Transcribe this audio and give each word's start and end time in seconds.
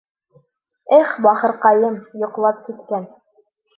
Эх, 0.99 1.11
бахырҡайым, 1.27 1.99
йоҡлап 2.23 2.67
киткән. 2.71 3.07